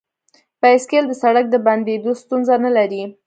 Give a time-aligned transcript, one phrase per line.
[0.61, 3.03] بایسکل د سړک د بندیدو ستونزه نه لري.